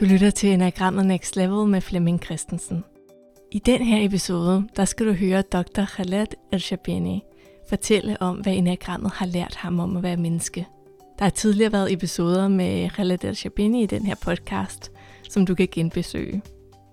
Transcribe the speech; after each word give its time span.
Du 0.00 0.04
lytter 0.04 0.30
til 0.30 0.48
Enagrammet 0.48 1.06
Next 1.06 1.36
Level 1.36 1.68
med 1.68 1.80
Flemming 1.80 2.24
Christensen. 2.24 2.84
I 3.50 3.58
den 3.58 3.82
her 3.82 4.06
episode, 4.06 4.68
der 4.76 4.84
skal 4.84 5.06
du 5.06 5.12
høre 5.12 5.42
Dr. 5.42 5.84
Khaled 5.84 6.26
El 6.52 7.20
fortælle 7.68 8.22
om, 8.22 8.36
hvad 8.36 8.52
Enagrammet 8.52 9.12
har 9.12 9.26
lært 9.26 9.54
ham 9.54 9.80
om 9.80 9.96
at 9.96 10.02
være 10.02 10.16
menneske. 10.16 10.66
Der 11.18 11.24
har 11.24 11.30
tidligere 11.30 11.72
været 11.72 11.92
episoder 11.92 12.48
med 12.48 12.90
Khaled 12.90 13.24
El 13.24 13.74
i 13.74 13.86
den 13.86 14.06
her 14.06 14.14
podcast, 14.14 14.90
som 15.28 15.46
du 15.46 15.54
kan 15.54 15.68
genbesøge. 15.72 16.42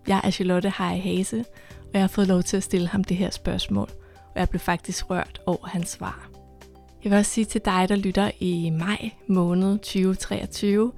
Jeg 0.08 0.22
er 0.24 0.32
Charlotte 0.32 0.74
Hej 0.78 0.98
Hase, 0.98 1.46
og 1.80 1.94
jeg 1.94 2.02
har 2.02 2.08
fået 2.08 2.28
lov 2.28 2.44
til 2.44 2.58
at 2.58 2.64
stille 2.64 2.88
ham 2.88 3.04
det 3.04 3.18
her 3.18 3.30
spørgsmål, 3.30 3.90
og 4.34 4.40
jeg 4.40 4.50
blev 4.50 4.60
faktisk 4.60 5.10
rørt 5.10 5.42
over 5.46 5.68
hans 5.68 5.90
svar. 5.90 6.30
Jeg 7.04 7.12
vil 7.12 7.20
også 7.20 7.32
sige 7.32 7.46
til 7.46 7.62
dig, 7.66 7.86
der 7.90 7.96
lytter 7.96 8.32
i 8.40 8.70
maj 8.70 9.12
måned 9.28 9.78
2023, 9.78 10.92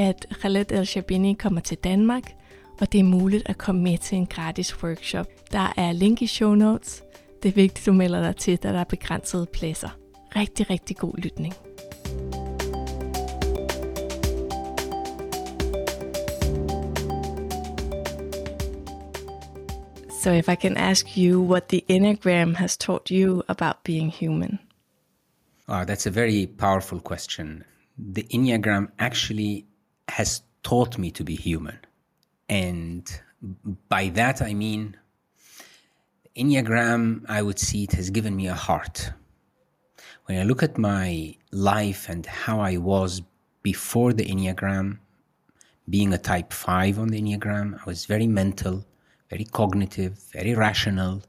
at 0.00 0.26
Khaled 0.40 0.72
El 0.72 0.86
Shabini 0.86 1.34
kommer 1.34 1.60
til 1.60 1.76
Danmark, 1.78 2.32
og 2.80 2.92
det 2.92 3.00
er 3.00 3.04
muligt 3.04 3.42
at 3.46 3.58
komme 3.58 3.82
med 3.82 3.98
til 3.98 4.18
en 4.18 4.26
gratis 4.26 4.82
workshop. 4.82 5.26
Der 5.52 5.72
er 5.76 5.92
link 5.92 6.22
i 6.22 6.26
show 6.26 6.54
notes. 6.54 7.02
Det 7.42 7.48
er 7.48 7.52
vigtigt, 7.52 7.86
du 7.86 7.92
melder 7.92 8.22
dig 8.22 8.36
til, 8.36 8.56
da 8.56 8.72
der 8.72 8.80
er 8.80 8.84
begrænsede 8.84 9.46
pladser. 9.52 9.88
Rigtig, 10.36 10.70
rigtig 10.70 10.96
god 10.96 11.14
lytning. 11.18 11.54
So, 20.22 20.30
if 20.30 20.48
I 20.48 20.54
can 20.54 20.76
ask 20.76 21.06
you 21.16 21.42
what 21.50 21.62
the 21.64 21.82
Enneagram 21.88 22.54
has 22.54 22.76
taught 22.76 23.08
you 23.08 23.42
about 23.48 23.76
being 23.84 24.12
human. 24.20 24.58
Oh, 25.68 25.82
that's 25.84 26.06
a 26.06 26.10
very 26.10 26.46
powerful 26.58 27.00
question. 27.00 27.62
The 28.14 28.24
Enneagram 28.34 28.88
actually 28.98 29.69
has 30.10 30.42
taught 30.62 30.98
me 30.98 31.10
to 31.12 31.24
be 31.24 31.34
human. 31.34 31.78
And 32.48 33.08
by 33.88 34.08
that, 34.10 34.42
I 34.42 34.54
mean, 34.54 34.96
Enneagram, 36.36 37.24
I 37.28 37.42
would 37.42 37.58
see 37.58 37.84
it 37.84 37.92
has 37.92 38.10
given 38.10 38.36
me 38.36 38.46
a 38.48 38.54
heart. 38.54 39.12
When 40.26 40.38
I 40.38 40.44
look 40.44 40.62
at 40.62 40.78
my 40.78 41.34
life 41.50 42.08
and 42.08 42.24
how 42.26 42.60
I 42.60 42.76
was 42.76 43.22
before 43.62 44.12
the 44.12 44.24
Enneagram, 44.24 44.98
being 45.88 46.12
a 46.12 46.18
type 46.18 46.52
5 46.52 46.98
on 46.98 47.08
the 47.08 47.20
Enneagram, 47.20 47.80
I 47.80 47.84
was 47.84 48.06
very 48.06 48.26
mental, 48.26 48.84
very 49.28 49.44
cognitive, 49.44 50.18
very 50.32 50.54
rational. 50.54 51.22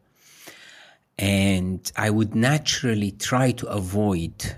And 1.18 1.92
I 1.96 2.10
would 2.10 2.36
naturally 2.36 3.12
try 3.12 3.52
to 3.52 3.68
avoid 3.68 4.56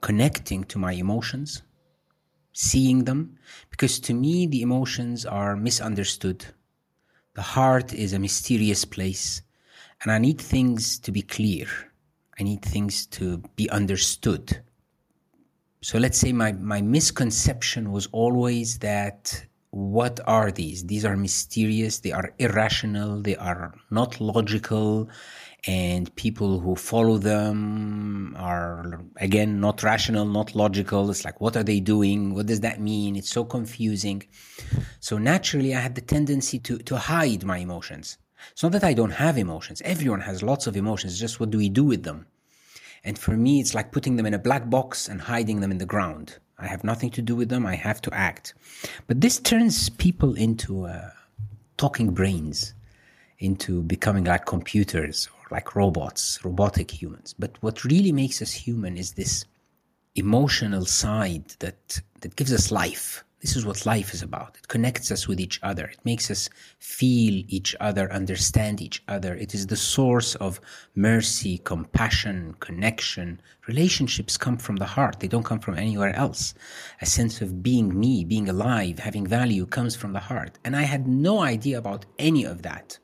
connecting 0.00 0.64
to 0.64 0.78
my 0.78 0.92
emotions 0.92 1.62
seeing 2.54 3.04
them 3.04 3.36
because 3.68 4.00
to 4.00 4.14
me 4.14 4.46
the 4.46 4.62
emotions 4.62 5.26
are 5.26 5.56
misunderstood. 5.56 6.46
The 7.34 7.42
heart 7.42 7.92
is 7.92 8.12
a 8.12 8.18
mysterious 8.18 8.84
place 8.84 9.42
and 10.02 10.10
I 10.10 10.18
need 10.18 10.40
things 10.40 10.98
to 11.00 11.12
be 11.12 11.22
clear. 11.22 11.66
I 12.38 12.44
need 12.44 12.62
things 12.62 13.06
to 13.06 13.38
be 13.56 13.68
understood. 13.70 14.62
So 15.82 15.98
let's 15.98 16.18
say 16.18 16.32
my, 16.32 16.52
my 16.52 16.80
misconception 16.80 17.92
was 17.92 18.06
always 18.12 18.78
that 18.78 19.44
what 19.74 20.20
are 20.28 20.52
these? 20.52 20.84
These 20.84 21.04
are 21.04 21.16
mysterious, 21.16 21.98
they 21.98 22.12
are 22.12 22.32
irrational, 22.38 23.20
they 23.20 23.34
are 23.34 23.74
not 23.90 24.20
logical, 24.20 25.08
and 25.66 26.14
people 26.14 26.60
who 26.60 26.76
follow 26.76 27.18
them 27.18 28.36
are 28.38 29.02
again 29.16 29.58
not 29.58 29.82
rational 29.82 30.26
not 30.26 30.54
logical. 30.54 31.10
It's 31.10 31.24
like 31.24 31.40
what 31.40 31.56
are 31.56 31.64
they 31.64 31.80
doing? 31.80 32.34
What 32.34 32.46
does 32.46 32.60
that 32.60 32.80
mean? 32.80 33.16
It's 33.16 33.30
so 33.30 33.44
confusing. 33.44 34.22
So 35.00 35.18
naturally 35.18 35.74
i 35.74 35.80
had 35.80 35.96
the 35.96 36.02
tendency 36.02 36.60
to 36.60 36.78
to 36.78 36.96
hide 36.96 37.42
my 37.42 37.58
emotions. 37.58 38.18
It's 38.52 38.62
not 38.62 38.72
that 38.72 38.84
i 38.84 38.94
don't 38.94 39.18
have 39.24 39.36
emotions. 39.38 39.82
Everyone 39.84 40.20
has 40.20 40.40
lots 40.40 40.68
of 40.68 40.76
emotions. 40.76 41.14
It's 41.14 41.20
just 41.20 41.40
what 41.40 41.50
do 41.50 41.58
we 41.58 41.68
do 41.68 41.82
with 41.82 42.04
them? 42.04 42.26
And 43.02 43.18
for 43.18 43.36
me 43.36 43.58
it's 43.58 43.74
like 43.74 43.90
putting 43.90 44.14
them 44.14 44.26
in 44.26 44.34
a 44.34 44.46
black 44.48 44.70
box 44.70 45.08
and 45.08 45.20
hiding 45.22 45.58
them 45.58 45.72
in 45.72 45.78
the 45.78 45.92
ground 45.94 46.38
i 46.58 46.66
have 46.66 46.84
nothing 46.84 47.10
to 47.10 47.22
do 47.22 47.34
with 47.36 47.48
them 47.48 47.66
i 47.66 47.74
have 47.74 48.00
to 48.00 48.12
act 48.14 48.54
but 49.06 49.20
this 49.20 49.38
turns 49.38 49.88
people 49.88 50.34
into 50.34 50.86
uh, 50.86 51.10
talking 51.76 52.10
brains 52.12 52.74
into 53.44 53.82
becoming 53.82 54.24
like 54.24 54.46
computers 54.46 55.28
or 55.32 55.46
like 55.50 55.74
robots, 55.76 56.44
robotic 56.44 56.90
humans. 56.90 57.34
But 57.38 57.56
what 57.60 57.84
really 57.84 58.12
makes 58.12 58.40
us 58.40 58.52
human 58.52 58.96
is 58.96 59.12
this 59.12 59.44
emotional 60.14 60.86
side 60.86 61.54
that, 61.58 62.00
that 62.20 62.36
gives 62.36 62.52
us 62.52 62.70
life. 62.70 63.24
This 63.44 63.56
is 63.56 63.66
what 63.66 63.84
life 63.84 64.14
is 64.14 64.22
about. 64.22 64.56
It 64.56 64.68
connects 64.68 65.10
us 65.10 65.28
with 65.28 65.38
each 65.38 65.60
other. 65.62 65.84
It 65.84 66.02
makes 66.02 66.30
us 66.30 66.48
feel 66.78 67.44
each 67.46 67.76
other, 67.78 68.10
understand 68.10 68.80
each 68.80 69.02
other. 69.06 69.34
It 69.34 69.54
is 69.54 69.66
the 69.66 69.76
source 69.76 70.34
of 70.36 70.62
mercy, 70.94 71.58
compassion, 71.58 72.54
connection. 72.60 73.42
Relationships 73.68 74.38
come 74.38 74.56
from 74.56 74.76
the 74.76 74.86
heart. 74.86 75.20
They 75.20 75.28
don't 75.28 75.44
come 75.44 75.58
from 75.58 75.76
anywhere 75.76 76.16
else. 76.16 76.54
A 77.02 77.06
sense 77.06 77.42
of 77.42 77.62
being 77.62 78.00
me, 78.00 78.24
being 78.24 78.48
alive, 78.48 78.98
having 78.98 79.26
value 79.26 79.66
comes 79.66 79.94
from 79.94 80.14
the 80.14 80.20
heart. 80.20 80.58
And 80.64 80.74
I 80.74 80.84
had 80.84 81.06
no 81.06 81.40
idea 81.40 81.76
about 81.76 82.06
any 82.18 82.44
of 82.44 82.62
that 82.62 82.98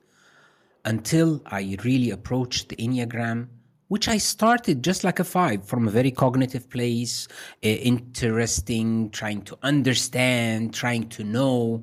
until 0.87 1.43
I 1.45 1.77
really 1.85 2.13
approached 2.13 2.71
the 2.71 2.77
Enneagram, 2.77 3.49
which 3.91 4.07
I 4.07 4.19
started 4.19 4.85
just 4.85 5.03
like 5.03 5.19
a 5.19 5.25
five 5.25 5.65
from 5.67 5.89
a 5.89 5.91
very 5.91 6.13
cognitive 6.13 6.71
place, 6.71 7.27
uh, 7.65 7.67
interesting, 7.67 9.11
trying 9.11 9.43
to 9.43 9.59
understand, 9.65 10.73
trying 10.73 11.09
to 11.09 11.25
know. 11.25 11.83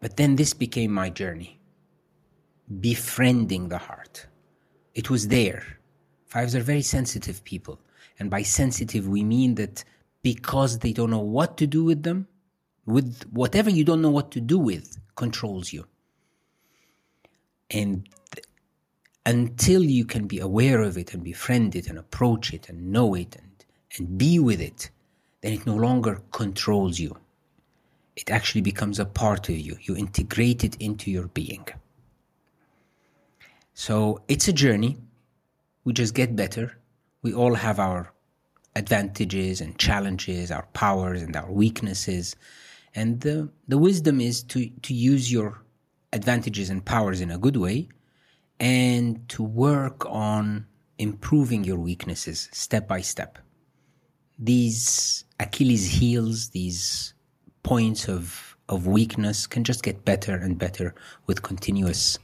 But 0.00 0.18
then 0.18 0.36
this 0.36 0.52
became 0.52 0.92
my 0.92 1.08
journey 1.08 1.60
befriending 2.80 3.70
the 3.70 3.78
heart. 3.78 4.26
It 4.94 5.08
was 5.08 5.28
there. 5.28 5.78
Fives 6.26 6.54
are 6.54 6.60
very 6.60 6.82
sensitive 6.82 7.42
people. 7.42 7.80
And 8.18 8.28
by 8.28 8.42
sensitive, 8.42 9.08
we 9.08 9.24
mean 9.24 9.54
that 9.54 9.84
because 10.22 10.80
they 10.80 10.92
don't 10.92 11.10
know 11.10 11.20
what 11.20 11.56
to 11.56 11.66
do 11.66 11.84
with 11.84 12.02
them, 12.02 12.28
with 12.84 13.22
whatever 13.32 13.70
you 13.70 13.82
don't 13.82 14.02
know 14.02 14.10
what 14.10 14.30
to 14.32 14.42
do 14.42 14.58
with, 14.58 14.98
controls 15.16 15.72
you. 15.72 15.86
And 17.70 18.06
until 19.28 19.84
you 19.84 20.06
can 20.06 20.26
be 20.26 20.38
aware 20.38 20.80
of 20.80 20.96
it 20.96 21.12
and 21.12 21.22
befriend 21.22 21.76
it 21.76 21.86
and 21.86 21.98
approach 21.98 22.54
it 22.54 22.70
and 22.70 22.90
know 22.90 23.14
it 23.14 23.36
and, 23.36 23.66
and 23.98 24.16
be 24.16 24.38
with 24.38 24.58
it, 24.58 24.90
then 25.42 25.52
it 25.52 25.66
no 25.66 25.76
longer 25.76 26.22
controls 26.32 26.98
you. 26.98 27.14
It 28.16 28.30
actually 28.30 28.62
becomes 28.62 28.98
a 28.98 29.04
part 29.04 29.50
of 29.50 29.58
you. 29.58 29.76
You 29.82 29.94
integrate 29.96 30.64
it 30.64 30.76
into 30.80 31.10
your 31.10 31.28
being. 31.28 31.68
So 33.74 34.22
it's 34.28 34.48
a 34.48 34.52
journey. 34.52 34.96
We 35.84 35.92
just 35.92 36.14
get 36.14 36.34
better. 36.34 36.78
We 37.20 37.34
all 37.34 37.54
have 37.54 37.78
our 37.78 38.10
advantages 38.76 39.60
and 39.60 39.78
challenges, 39.78 40.50
our 40.50 40.66
powers 40.72 41.20
and 41.20 41.36
our 41.36 41.52
weaknesses. 41.52 42.34
And 42.94 43.20
the, 43.20 43.50
the 43.68 43.76
wisdom 43.76 44.22
is 44.22 44.42
to, 44.44 44.70
to 44.70 44.94
use 44.94 45.30
your 45.30 45.60
advantages 46.14 46.70
and 46.70 46.82
powers 46.82 47.20
in 47.20 47.30
a 47.30 47.36
good 47.36 47.58
way 47.58 47.88
and 48.60 49.28
to 49.28 49.42
work 49.42 50.04
on 50.06 50.66
improving 50.98 51.64
your 51.64 51.78
weaknesses 51.78 52.48
step 52.52 52.88
by 52.88 53.00
step. 53.00 53.38
These 54.38 55.24
Achilles 55.40 55.86
heels, 55.86 56.50
these 56.50 57.14
points 57.62 58.08
of, 58.08 58.56
of 58.68 58.86
weakness 58.86 59.46
can 59.46 59.64
just 59.64 59.82
get 59.82 60.04
better 60.04 60.34
and 60.34 60.58
better 60.58 60.94
with 61.26 61.42
continuous 61.42 62.18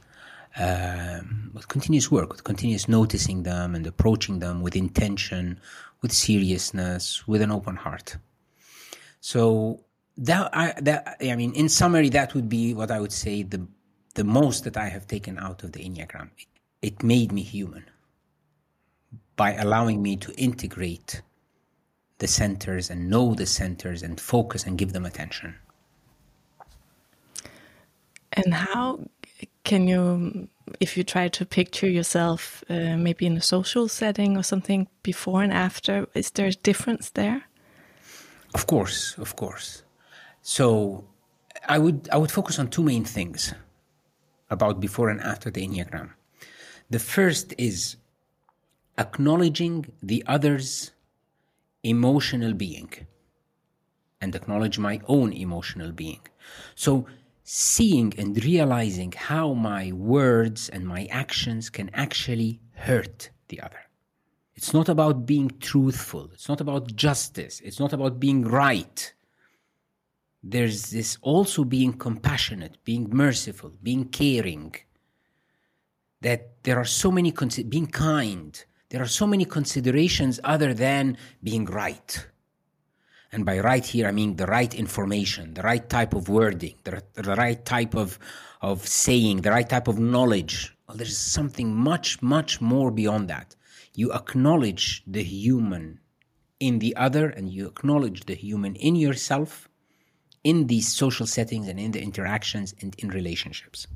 um, 0.57 1.51
with 1.53 1.67
continuous 1.67 2.09
work, 2.09 2.31
with 2.31 2.45
continuous 2.45 2.87
noticing 2.87 3.43
them 3.43 3.75
and 3.75 3.85
approaching 3.85 4.39
them 4.39 4.61
with 4.61 4.73
intention, 4.75 5.59
with 6.01 6.13
seriousness, 6.13 7.27
with 7.27 7.41
an 7.41 7.51
open 7.51 7.75
heart. 7.75 8.15
So 9.19 9.83
that 10.17 10.49
I 10.55 10.73
that 10.81 11.17
I 11.21 11.35
mean, 11.35 11.53
in 11.53 11.67
summary, 11.67 12.09
that 12.09 12.33
would 12.33 12.47
be 12.47 12.73
what 12.73 12.89
I 12.89 13.01
would 13.01 13.11
say 13.11 13.43
the 13.43 13.67
the 14.15 14.23
most 14.23 14.63
that 14.63 14.77
I 14.77 14.89
have 14.89 15.07
taken 15.07 15.37
out 15.37 15.63
of 15.63 15.71
the 15.73 15.79
Enneagram. 15.79 16.29
It, 16.37 16.47
it 16.81 17.03
made 17.03 17.31
me 17.31 17.43
human 17.43 17.85
by 19.35 19.53
allowing 19.53 20.01
me 20.01 20.15
to 20.17 20.33
integrate 20.33 21.21
the 22.17 22.27
centers 22.27 22.89
and 22.89 23.09
know 23.09 23.35
the 23.35 23.45
centers 23.45 24.01
and 24.01 24.19
focus 24.19 24.65
and 24.65 24.77
give 24.77 24.93
them 24.93 25.05
attention. 25.05 25.55
And 28.33 28.53
how 28.53 28.99
can 29.63 29.87
you, 29.87 30.47
if 30.79 30.97
you 30.97 31.03
try 31.03 31.27
to 31.27 31.45
picture 31.45 31.89
yourself 31.89 32.63
uh, 32.69 32.95
maybe 32.97 33.25
in 33.25 33.37
a 33.37 33.41
social 33.41 33.87
setting 33.87 34.37
or 34.37 34.43
something 34.43 34.87
before 35.03 35.43
and 35.43 35.51
after, 35.51 36.07
is 36.13 36.31
there 36.31 36.47
a 36.47 36.51
difference 36.51 37.09
there? 37.11 37.43
Of 38.53 38.67
course, 38.67 39.17
of 39.17 39.35
course. 39.35 39.83
So 40.41 41.03
I 41.67 41.77
would 41.79 42.07
I 42.11 42.17
would 42.17 42.31
focus 42.31 42.59
on 42.59 42.69
two 42.69 42.83
main 42.83 43.03
things 43.03 43.53
about 44.49 44.79
before 44.79 45.09
and 45.09 45.21
after 45.21 45.49
the 45.49 45.67
Enneagram. 45.67 46.11
The 46.89 46.99
first 46.99 47.53
is 47.57 47.97
acknowledging 48.97 49.85
the 50.01 50.23
other's 50.27 50.91
emotional 51.83 52.53
being 52.53 52.91
and 54.21 54.35
acknowledge 54.35 54.79
my 54.79 55.01
own 55.07 55.33
emotional 55.33 55.91
being. 55.91 56.21
So, 56.75 57.05
seeing 57.43 58.13
and 58.17 58.43
realizing 58.43 59.11
how 59.11 59.53
my 59.53 59.91
words 59.91 60.69
and 60.69 60.87
my 60.87 61.05
actions 61.11 61.69
can 61.69 61.91
actually 61.93 62.59
hurt 62.73 63.29
the 63.49 63.61
other. 63.61 63.81
It's 64.55 64.73
not 64.73 64.89
about 64.89 65.25
being 65.25 65.51
truthful. 65.59 66.29
It's 66.33 66.49
not 66.49 66.61
about 66.61 66.95
justice. 66.95 67.61
It's 67.63 67.79
not 67.79 67.93
about 67.93 68.19
being 68.19 68.43
right. 68.43 69.13
There's 70.47 70.91
this 70.91 71.17
also 71.21 71.63
being 71.63 71.93
compassionate, 71.93 72.77
being 72.83 73.09
merciful, 73.09 73.71
being 73.81 74.05
caring. 74.05 74.75
That 76.21 76.63
there 76.63 76.77
are 76.77 76.85
so 76.85 77.11
many, 77.11 77.33
being 77.67 77.87
kind. 77.87 78.51
There 78.89 79.01
are 79.01 79.07
so 79.21 79.27
many 79.27 79.45
considerations 79.45 80.39
other 80.43 80.73
than 80.73 81.17
being 81.43 81.65
right. 81.65 82.27
And 83.31 83.43
by 83.45 83.59
right 83.59 83.85
here, 83.85 84.07
I 84.07 84.11
mean 84.11 84.35
the 84.35 84.45
right 84.45 84.73
information, 84.73 85.55
the 85.55 85.63
right 85.63 85.89
type 85.89 86.13
of 86.13 86.29
wording, 86.29 86.75
the, 86.83 87.03
the 87.13 87.35
right 87.35 87.63
type 87.65 87.95
of, 87.95 88.19
of 88.61 88.87
saying, 88.87 89.41
the 89.41 89.51
right 89.51 89.67
type 89.67 89.87
of 89.87 89.97
knowledge. 89.99 90.75
Well, 90.87 90.95
there's 90.97 91.17
something 91.17 91.75
much, 91.75 92.21
much 92.21 92.61
more 92.61 92.91
beyond 92.91 93.27
that 93.29 93.55
you 93.95 94.11
acknowledge 94.11 95.03
the 95.07 95.23
human 95.23 95.99
in 96.59 96.79
the 96.79 96.95
other 96.95 97.29
and 97.29 97.49
you 97.49 97.67
acknowledge 97.67 98.25
the 98.25 98.35
human 98.35 98.75
in 98.75 98.95
yourself 98.95 99.69
in 100.45 100.67
these 100.67 100.87
social 100.87 101.27
settings 101.27 101.67
and 101.67 101.77
in 101.79 101.91
the 101.91 102.01
interactions 102.01 102.73
and 102.81 102.95
in 102.99 103.09
relationships. 103.09 103.87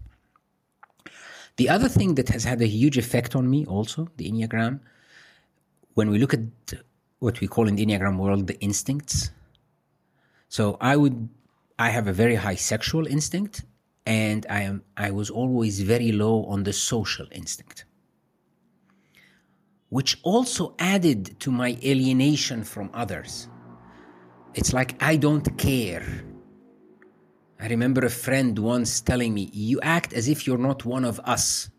The 1.56 1.69
other 1.69 1.88
thing 1.88 2.16
that 2.16 2.30
has 2.30 2.44
had 2.44 2.62
a 2.62 2.68
huge 2.68 2.98
effect 2.98 3.36
on 3.36 3.50
me 3.50 3.66
also, 3.66 4.10
the 4.18 4.30
Enneagram, 4.30 4.81
when 5.94 6.10
we 6.10 6.18
look 6.18 6.34
at 6.34 6.42
what 7.19 7.40
we 7.40 7.48
call 7.48 7.68
in 7.68 7.75
the 7.75 7.86
Enneagram 7.86 8.18
world 8.18 8.48
the 8.48 8.60
instincts. 8.60 9.31
So 10.50 10.78
I 10.81 10.96
would 10.96 11.30
I 11.78 11.90
have 11.90 12.07
a 12.07 12.13
very 12.13 12.36
high 12.36 12.56
sexual 12.56 13.06
instinct 13.06 13.63
and 14.06 14.46
I 14.50 14.62
am 14.63 14.84
I 14.98 15.12
was 15.12 15.30
always 15.30 15.81
very 15.81 16.12
low 16.12 16.46
on 16.46 16.63
the 16.63 16.74
social 16.74 17.28
instinct 17.31 17.86
which 19.90 20.19
also 20.24 20.75
added 20.80 21.40
to 21.40 21.51
my 21.51 21.78
alienation 21.84 22.63
from 22.63 22.90
others. 22.94 23.48
It's 24.54 24.72
like 24.72 25.01
I 25.01 25.18
don't 25.18 25.57
care. 25.57 26.06
I 27.60 27.68
remember 27.68 28.06
a 28.06 28.10
friend 28.10 28.58
once 28.58 29.02
telling 29.02 29.34
me, 29.34 29.50
You 29.52 29.82
act 29.82 30.14
as 30.14 30.28
if 30.28 30.48
you're 30.48 30.58
not 30.58 30.86
one 30.86 31.04
of 31.04 31.20
us. 31.22 31.70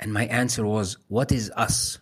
And 0.00 0.12
my 0.12 0.26
answer 0.26 0.66
was, 0.66 0.98
What 1.08 1.30
is 1.30 1.50
us? 1.56 1.98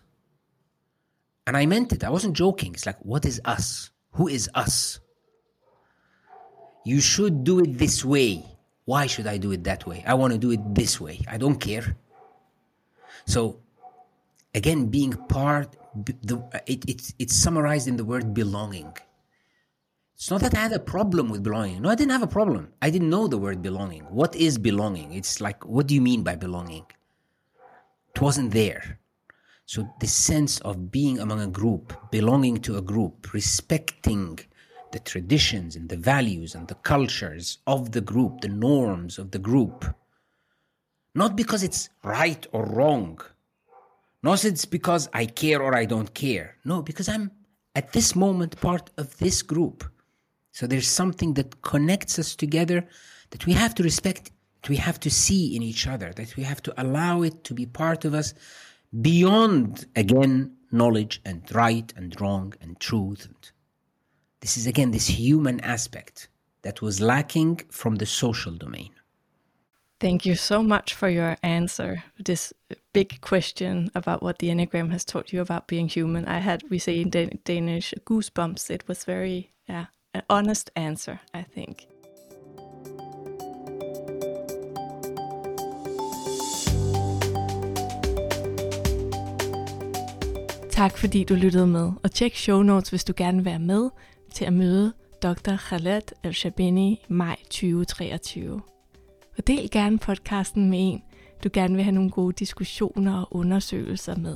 And 1.45 1.55
I 1.55 1.65
meant 1.65 1.93
it. 1.93 2.03
I 2.03 2.09
wasn't 2.09 2.35
joking. 2.35 2.73
It's 2.73 2.85
like, 2.85 2.97
What 3.03 3.25
is 3.25 3.39
us? 3.45 3.91
Who 4.13 4.27
is 4.27 4.49
us? 4.55 4.99
You 6.83 6.99
should 6.99 7.43
do 7.43 7.59
it 7.59 7.77
this 7.77 8.03
way. 8.03 8.43
Why 8.85 9.05
should 9.05 9.27
I 9.27 9.37
do 9.37 9.51
it 9.51 9.63
that 9.65 9.85
way? 9.85 10.03
I 10.07 10.15
want 10.15 10.33
to 10.33 10.39
do 10.39 10.51
it 10.51 10.73
this 10.73 10.99
way. 10.99 11.21
I 11.27 11.37
don't 11.37 11.59
care. 11.59 11.95
So 13.25 13.59
again 14.53 14.87
being 14.87 15.13
part 15.13 15.75
the, 16.23 16.41
it, 16.65 16.83
it's, 16.87 17.13
it's 17.19 17.35
summarized 17.35 17.87
in 17.87 17.97
the 17.97 18.05
word 18.05 18.33
belonging 18.33 18.93
it's 20.21 20.29
not 20.29 20.41
that 20.41 20.53
i 20.53 20.59
had 20.59 20.71
a 20.71 20.79
problem 20.79 21.29
with 21.29 21.41
belonging. 21.41 21.81
No 21.81 21.89
i 21.89 21.95
didn't 21.95 22.11
have 22.11 22.21
a 22.21 22.37
problem. 22.39 22.71
I 22.79 22.91
didn't 22.91 23.09
know 23.09 23.27
the 23.27 23.39
word 23.39 23.63
belonging. 23.63 24.03
What 24.03 24.35
is 24.35 24.55
belonging? 24.59 25.13
It's 25.13 25.41
like 25.41 25.65
what 25.65 25.87
do 25.87 25.95
you 25.95 26.01
mean 26.09 26.21
by 26.21 26.35
belonging? 26.35 26.85
It 28.13 28.21
wasn't 28.21 28.51
there. 28.51 28.99
So 29.65 29.89
the 29.99 30.05
sense 30.05 30.59
of 30.59 30.91
being 30.91 31.17
among 31.17 31.41
a 31.41 31.47
group 31.47 31.85
belonging 32.11 32.57
to 32.65 32.77
a 32.77 32.83
group 32.83 33.33
respecting 33.33 34.39
the 34.91 34.99
traditions 34.99 35.75
and 35.75 35.89
the 35.89 35.97
values 35.97 36.53
and 36.53 36.67
the 36.67 36.75
cultures 36.75 37.57
of 37.65 37.91
the 37.91 38.01
group 38.01 38.41
the 38.41 38.55
norms 38.69 39.17
of 39.17 39.31
the 39.31 39.39
group. 39.39 39.79
Not 41.15 41.35
because 41.35 41.63
it's 41.63 41.89
right 42.03 42.45
or 42.51 42.65
wrong. 42.67 43.19
Not 44.21 44.45
it's 44.45 44.65
because 44.65 45.09
I 45.13 45.25
care 45.25 45.63
or 45.63 45.73
I 45.75 45.85
don't 45.85 46.13
care. 46.13 46.57
No, 46.63 46.83
because 46.83 47.09
I'm 47.09 47.31
at 47.73 47.91
this 47.91 48.15
moment 48.15 48.61
part 48.61 48.91
of 48.99 49.17
this 49.17 49.41
group. 49.41 49.83
So 50.51 50.67
there's 50.67 50.87
something 50.87 51.33
that 51.35 51.61
connects 51.61 52.19
us 52.19 52.35
together 52.35 52.87
that 53.29 53.45
we 53.45 53.53
have 53.53 53.73
to 53.75 53.83
respect, 53.83 54.31
that 54.61 54.69
we 54.69 54.77
have 54.77 54.99
to 54.99 55.09
see 55.09 55.55
in 55.55 55.63
each 55.63 55.87
other, 55.87 56.11
that 56.13 56.35
we 56.35 56.43
have 56.43 56.61
to 56.63 56.73
allow 56.81 57.21
it 57.21 57.43
to 57.45 57.53
be 57.53 57.65
part 57.65 58.05
of 58.05 58.13
us 58.13 58.33
beyond, 59.01 59.85
again, 59.95 60.53
knowledge 60.71 61.21
and 61.25 61.43
right 61.55 61.93
and 61.95 62.19
wrong 62.19 62.53
and 62.61 62.79
truth. 62.79 63.27
This 64.41 64.57
is, 64.57 64.67
again, 64.67 64.91
this 64.91 65.07
human 65.07 65.59
aspect 65.61 66.27
that 66.63 66.81
was 66.81 66.99
lacking 66.99 67.61
from 67.69 67.95
the 67.95 68.05
social 68.05 68.53
domain. 68.53 68.91
Thank 69.99 70.25
you 70.25 70.35
so 70.35 70.63
much 70.63 70.95
for 70.95 71.09
your 71.09 71.37
answer. 71.43 72.03
This 72.17 72.53
big 72.91 73.21
question 73.21 73.91
about 73.93 74.23
what 74.23 74.39
the 74.39 74.49
Enneagram 74.49 74.91
has 74.91 75.05
taught 75.05 75.31
you 75.31 75.41
about 75.41 75.67
being 75.67 75.87
human. 75.87 76.25
I 76.25 76.39
had, 76.39 76.63
we 76.69 76.79
say 76.79 76.99
in 76.99 77.11
Dan- 77.11 77.39
Danish, 77.45 77.93
goosebumps. 78.03 78.71
It 78.71 78.87
was 78.87 79.03
very, 79.03 79.51
yeah, 79.69 79.85
an 80.13 80.21
honest 80.29 80.71
answer, 80.75 81.17
I 81.33 81.43
think. 81.51 81.87
Tak 90.71 90.97
fordi 90.97 91.23
du 91.23 91.33
lyttede 91.33 91.67
med, 91.67 91.91
og 92.03 92.11
tjek 92.11 92.35
show 92.35 92.61
notes, 92.61 92.89
hvis 92.89 93.03
du 93.03 93.13
gerne 93.17 93.37
vil 93.37 93.45
være 93.45 93.59
med 93.59 93.89
til 94.33 94.45
at 94.45 94.53
møde 94.53 94.93
Dr. 95.23 95.55
Khaled 95.55 96.01
El-Shabini 96.23 96.91
i 96.91 97.13
maj 97.13 97.35
2023. 97.43 98.61
Og 99.37 99.47
del 99.47 99.71
gerne 99.71 99.99
podcasten 99.99 100.69
med 100.69 100.79
en, 100.81 101.03
du 101.43 101.49
gerne 101.53 101.75
vil 101.75 101.83
have 101.83 101.95
nogle 101.95 102.09
gode 102.11 102.33
diskussioner 102.33 103.21
og 103.21 103.27
undersøgelser 103.35 104.15
med. 104.15 104.35